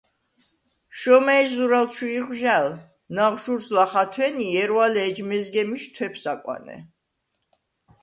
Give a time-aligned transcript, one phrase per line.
[0.97, 2.67] შომა̈ჲ, ზურალ ჩუ იღვჟალ,
[3.15, 6.77] ნაღვჟურს ლახ ათვენი, ჲერვალე ეჯ მეზგემიშ თვეფს აკვანე.